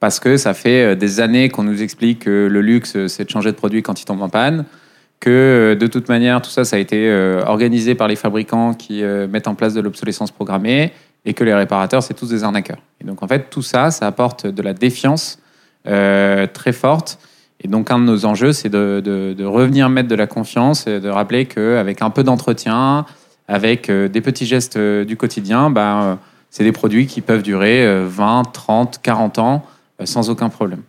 parce 0.00 0.20
que 0.20 0.36
ça 0.36 0.54
fait 0.54 0.92
euh, 0.92 0.94
des 0.94 1.20
années 1.20 1.48
qu'on 1.48 1.64
nous 1.64 1.82
explique 1.82 2.20
que 2.20 2.48
le 2.50 2.60
luxe, 2.60 2.96
euh, 2.96 3.08
c'est 3.08 3.24
de 3.24 3.30
changer 3.30 3.50
de 3.50 3.56
produit 3.56 3.82
quand 3.82 4.00
il 4.00 4.04
tombe 4.04 4.22
en 4.22 4.28
panne 4.28 4.64
que 5.20 5.76
de 5.78 5.86
toute 5.86 6.08
manière, 6.08 6.42
tout 6.42 6.50
ça, 6.50 6.64
ça 6.64 6.74
a 6.74 6.78
été 6.80 7.08
organisé 7.46 7.94
par 7.94 8.08
les 8.08 8.16
fabricants 8.16 8.74
qui 8.74 9.04
mettent 9.04 9.46
en 9.46 9.54
place 9.54 9.72
de 9.72 9.80
l'obsolescence 9.80 10.32
programmée 10.32 10.90
et 11.24 11.32
que 11.32 11.44
les 11.44 11.54
réparateurs, 11.54 12.02
c'est 12.02 12.14
tous 12.14 12.30
des 12.30 12.42
arnaqueurs. 12.42 12.80
Et 13.00 13.04
donc, 13.04 13.22
en 13.22 13.28
fait, 13.28 13.48
tout 13.48 13.62
ça, 13.62 13.92
ça 13.92 14.08
apporte 14.08 14.48
de 14.48 14.62
la 14.62 14.74
défiance 14.74 15.38
très 15.84 16.72
forte. 16.72 17.20
Et 17.64 17.68
donc, 17.68 17.90
un 17.90 17.98
de 17.98 18.04
nos 18.04 18.24
enjeux, 18.24 18.52
c'est 18.52 18.68
de, 18.68 19.44
revenir 19.44 19.88
mettre 19.88 20.08
de 20.08 20.14
la 20.14 20.26
confiance 20.26 20.86
et 20.86 21.00
de 21.00 21.08
rappeler 21.08 21.46
qu'avec 21.46 22.02
un 22.02 22.10
peu 22.10 22.24
d'entretien, 22.24 23.06
avec 23.48 23.90
euh, 23.90 24.08
des 24.08 24.20
petits 24.20 24.46
gestes 24.46 24.76
euh, 24.76 25.04
du 25.04 25.16
quotidien, 25.16 25.70
ben, 25.70 26.02
euh, 26.02 26.14
c'est 26.50 26.64
des 26.64 26.72
produits 26.72 27.06
qui 27.06 27.20
peuvent 27.20 27.42
durer 27.42 27.84
euh, 27.84 28.06
20, 28.08 28.44
30, 28.52 29.00
40 29.02 29.38
ans 29.38 29.66
sans 30.04 30.30
aucun 30.30 30.48
problème. 30.48 30.82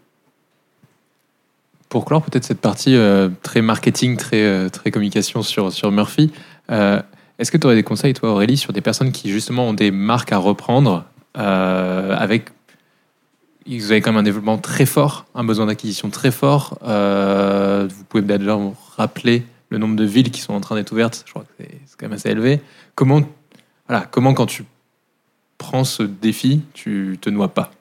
Pour 1.90 2.06
clore 2.06 2.24
peut-être 2.24 2.46
cette 2.46 2.62
partie 2.62 2.98
très 3.44 3.62
marketing, 3.62 4.18
très, 4.18 4.72
communication 4.92 5.44
sur, 5.44 5.72
sur 5.72 5.92
Murphy, 5.92 6.32
est-ce 6.72 7.52
que 7.52 7.58
tu 7.58 7.68
aurais 7.68 7.76
des 7.76 7.84
conseils, 7.84 8.16
toi 8.16 8.32
Aurélie, 8.32 8.58
sur 8.58 8.74
des 8.74 8.82
personnes 8.82 9.12
qui 9.12 9.30
justement 9.30 9.68
ont 9.68 9.74
des 9.74 9.92
marques 9.92 10.32
à 10.32 10.40
reprendre 10.40 11.06
avec... 11.36 12.50
Vous 13.66 13.92
avez 13.92 14.02
quand 14.02 14.12
même 14.12 14.20
un 14.20 14.24
développement 14.24 14.58
très 14.58 14.86
fort, 14.86 15.26
un 15.36 15.44
besoin 15.44 15.68
d'acquisition 15.68 16.10
très 16.10 16.32
fort. 16.32 16.78
Euh, 16.84 17.88
vous 17.90 18.04
pouvez 18.06 18.24
déjà 18.24 18.56
vous 18.56 18.76
rappeler 18.98 19.44
le 19.70 19.78
nombre 19.78 19.96
de 19.96 20.04
villes 20.04 20.32
qui 20.32 20.42
sont 20.42 20.54
en 20.54 20.60
train 20.60 20.76
d'être 20.76 20.92
ouvertes. 20.92 21.24
Je 21.26 21.32
crois 21.32 21.44
que 21.44 21.64
c'est 21.64 21.98
quand 21.98 22.08
même 22.08 22.14
assez 22.14 22.30
élevé. 22.30 22.62
Comment, 22.96 23.22
voilà, 23.88 24.06
comment 24.12 24.34
quand 24.34 24.46
tu 24.46 24.66
prends 25.58 25.84
ce 25.84 26.04
défi, 26.04 26.62
tu 26.74 27.18
te 27.22 27.30
noies 27.30 27.48
pas? 27.48 27.72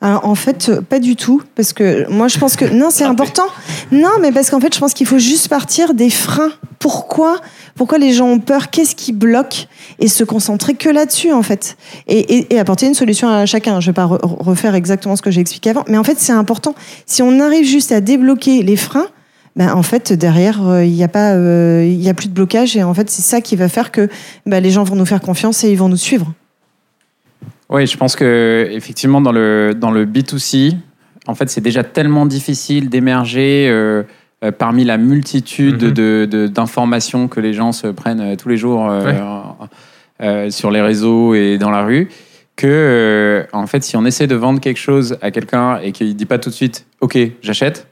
Alors, 0.00 0.24
en 0.24 0.34
fait, 0.34 0.80
pas 0.80 0.98
du 0.98 1.14
tout, 1.14 1.42
parce 1.54 1.74
que 1.74 2.08
moi, 2.10 2.28
je 2.28 2.38
pense 2.38 2.56
que 2.56 2.64
non, 2.64 2.90
c'est 2.90 3.04
important. 3.04 3.46
Non, 3.92 4.12
mais 4.20 4.32
parce 4.32 4.48
qu'en 4.48 4.60
fait, 4.60 4.74
je 4.74 4.80
pense 4.80 4.94
qu'il 4.94 5.06
faut 5.06 5.18
juste 5.18 5.48
partir 5.48 5.92
des 5.92 6.08
freins. 6.08 6.52
Pourquoi 6.80 7.40
Pourquoi 7.76 7.98
les 7.98 8.12
gens 8.12 8.26
ont 8.26 8.40
peur? 8.40 8.70
Qu'est-ce 8.70 8.96
qui 8.96 9.12
bloque? 9.12 9.68
Et 10.00 10.08
se 10.08 10.24
concentrer 10.24 10.74
que 10.74 10.88
là-dessus, 10.88 11.30
en 11.30 11.42
fait, 11.42 11.76
et, 12.08 12.58
apporter 12.58 12.86
une 12.86 12.94
solution 12.94 13.28
à 13.28 13.44
chacun. 13.46 13.78
Je 13.80 13.86
vais 13.90 13.92
pas 13.92 14.06
re- 14.06 14.18
refaire 14.22 14.74
exactement 14.74 15.14
ce 15.14 15.22
que 15.22 15.30
j'ai 15.30 15.42
expliqué 15.42 15.70
avant, 15.70 15.84
mais 15.88 15.98
en 15.98 16.04
fait, 16.04 16.18
c'est 16.18 16.32
important. 16.32 16.74
Si 17.04 17.22
on 17.22 17.38
arrive 17.38 17.66
juste 17.66 17.92
à 17.92 18.00
débloquer 18.00 18.62
les 18.64 18.76
freins. 18.76 19.06
Ben, 19.56 19.74
en 19.74 19.82
fait, 19.82 20.12
derrière, 20.12 20.66
euh, 20.66 20.84
il 20.84 20.92
n'y 20.92 21.02
a 21.02 21.08
pas, 21.08 21.32
euh, 21.34 21.84
y 21.84 22.08
a 22.08 22.14
plus 22.14 22.28
de 22.28 22.32
blocage, 22.32 22.76
et 22.76 22.84
en 22.84 22.94
fait, 22.94 23.10
c'est 23.10 23.20
ça 23.20 23.40
qui 23.40 23.56
va 23.56 23.68
faire 23.68 23.90
que 23.90 24.08
ben, 24.46 24.62
les 24.62 24.70
gens 24.70 24.84
vont 24.84 24.94
nous 24.94 25.04
faire 25.04 25.20
confiance 25.20 25.64
et 25.64 25.72
ils 25.72 25.76
vont 25.76 25.88
nous 25.88 25.96
suivre. 25.96 26.32
Oui, 27.68 27.84
je 27.86 27.96
pense 27.96 28.14
que 28.14 28.68
effectivement 28.70 29.20
dans 29.20 29.32
le 29.32 29.74
dans 29.76 29.90
le 29.90 30.06
B2C, 30.06 30.76
en 31.26 31.34
fait, 31.34 31.50
c'est 31.50 31.60
déjà 31.60 31.82
tellement 31.82 32.26
difficile 32.26 32.88
d'émerger 32.88 33.68
euh, 33.68 34.04
euh, 34.44 34.50
parmi 34.52 34.84
la 34.84 34.96
multitude 34.96 35.82
Mhm. 35.98 36.46
d'informations 36.48 37.28
que 37.28 37.40
les 37.40 37.52
gens 37.52 37.72
se 37.72 37.86
prennent 37.88 38.20
euh, 38.20 38.36
tous 38.36 38.48
les 38.48 38.56
jours 38.56 38.88
euh, 38.90 39.04
Ouais. 40.20 40.50
sur 40.50 40.70
les 40.70 40.80
réseaux 40.82 41.34
et 41.34 41.58
dans 41.58 41.70
la 41.70 41.82
rue. 41.82 42.08
Que 42.56 43.46
en 43.52 43.66
fait, 43.66 43.82
si 43.82 43.96
on 43.96 44.04
essaie 44.04 44.26
de 44.26 44.34
vendre 44.34 44.60
quelque 44.60 44.78
chose 44.78 45.16
à 45.22 45.30
quelqu'un 45.30 45.78
et 45.82 45.92
qu'il 45.92 46.14
dit 46.14 46.26
pas 46.26 46.38
tout 46.38 46.50
de 46.50 46.54
suite, 46.54 46.84
ok, 47.00 47.16
j'achète, 47.40 47.86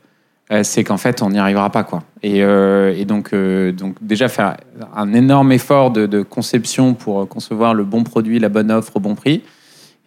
c'est 0.63 0.85
qu'en 0.85 0.99
fait, 0.99 1.23
on 1.23 1.31
n'y 1.31 1.39
arrivera 1.39 1.71
pas 1.71 1.85
quoi. 1.85 2.03
Et, 2.23 2.41
et 2.41 3.05
donc, 3.07 3.35
donc 3.35 3.95
déjà 4.03 4.29
faire 4.29 4.59
un 4.95 5.15
énorme 5.15 5.53
effort 5.53 5.91
de, 5.91 6.05
de 6.05 6.21
conception 6.23 6.93
pour 6.93 7.27
concevoir 7.29 7.73
le 7.73 7.85
bon 7.85 8.05
produit, 8.05 8.39
la 8.39 8.51
bonne 8.51 8.71
offre 8.71 8.97
au 8.97 9.01
bon 9.01 9.15
prix. 9.15 9.43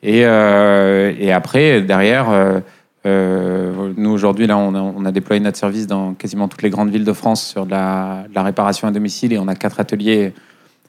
Et, 0.04 0.20
et 0.20 1.32
après, 1.32 1.82
derrière, 1.82 2.62
euh, 3.06 3.74
euh, 3.78 3.94
nous 3.98 4.10
aujourd'hui, 4.12 4.48
là, 4.48 4.58
on 4.58 4.76
a, 4.76 4.80
on 4.80 5.06
a 5.06 5.12
déployé 5.12 5.40
notre 5.42 5.58
service 5.58 5.88
dans 5.88 6.14
quasiment 6.14 6.48
toutes 6.48 6.62
les 6.62 6.70
grandes 6.70 6.90
villes 6.92 7.06
de 7.06 7.14
France 7.14 7.44
sur 7.46 7.66
de 7.66 7.72
la, 7.72 8.26
de 8.30 8.36
la 8.36 8.44
réparation 8.44 8.88
à 8.88 8.92
domicile 8.92 9.34
et 9.34 9.40
on 9.40 9.48
a 9.48 9.56
quatre 9.56 9.80
ateliers 9.80 10.34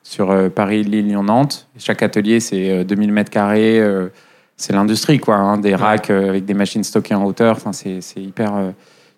sur 0.02 0.30
euh, 0.30 0.48
Paris, 0.48 0.82
Lille, 0.82 1.08
Lyon, 1.08 1.22
Nantes. 1.24 1.68
Chaque 1.78 2.02
atelier, 2.02 2.40
c'est 2.40 2.70
euh, 2.70 2.84
2000 2.84 3.12
mètres 3.12 3.30
carrés. 3.30 3.80
euh, 3.80 4.08
c'est 4.56 4.72
l'industrie, 4.72 5.18
quoi. 5.18 5.36
hein, 5.36 5.58
des 5.58 5.74
racks 5.74 6.10
euh, 6.10 6.28
avec 6.28 6.44
des 6.44 6.54
machines 6.54 6.84
stockées 6.84 7.14
en 7.14 7.24
hauteur. 7.24 7.56
Enfin, 7.56 7.72
c'est 7.72 8.00
hyper. 8.20 8.54
euh, 8.54 8.70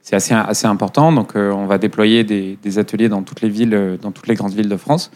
c'est 0.05 0.17
assez, 0.17 0.35
assez 0.35 0.67
important. 0.67 1.13
Donc, 1.13 1.35
euh, 1.35 1.51
on 1.51 1.65
va 1.65 1.79
déployer 1.79 2.25
des, 2.25 2.59
des 2.63 2.79
ateliers 2.79 3.09
dans 3.09 3.23
toutes 3.23 3.41
les 3.41 3.49
villes, 3.49 3.75
euh, 3.75 3.97
dans 3.97 4.13
toutes 4.13 4.27
les 4.27 4.35
grandes 4.35 4.53
villes 4.53 4.69
de 4.69 4.77
France. 4.77 5.11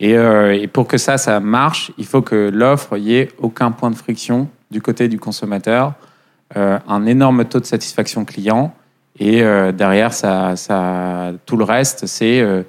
Et, 0.00 0.16
euh, 0.16 0.54
et 0.54 0.66
pour 0.68 0.86
que 0.86 0.98
ça, 0.98 1.16
ça 1.16 1.40
marche, 1.40 1.92
il 1.96 2.04
faut 2.04 2.20
que 2.20 2.50
l'offre, 2.52 2.98
il 2.98 3.04
n'y 3.04 3.14
ait 3.14 3.28
aucun 3.38 3.70
point 3.70 3.90
de 3.90 3.96
friction 3.96 4.48
du 4.70 4.82
côté 4.82 5.08
du 5.08 5.18
consommateur, 5.18 5.86
euh, 5.88 6.07
un 6.54 7.06
énorme 7.06 7.44
taux 7.44 7.60
de 7.60 7.66
satisfaction 7.66 8.24
client, 8.24 8.74
et 9.18 9.42
euh, 9.42 9.72
derrière, 9.72 10.12
ça, 10.12 10.56
ça, 10.56 11.32
tout 11.44 11.56
le 11.56 11.64
reste, 11.64 12.06
c'est 12.06 12.40
euh, 12.40 12.62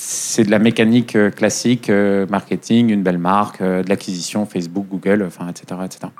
c'est 0.00 0.44
de 0.44 0.50
la 0.50 0.58
mécanique 0.58 1.16
euh, 1.16 1.30
classique, 1.30 1.90
euh, 1.90 2.26
marketing, 2.28 2.90
une 2.90 3.02
belle 3.02 3.18
marque, 3.18 3.60
euh, 3.60 3.82
de 3.82 3.88
l'acquisition, 3.88 4.46
Facebook, 4.46 4.86
Google, 4.88 5.24
enfin, 5.26 5.48
etc., 5.48 5.80
etc. 5.84 6.12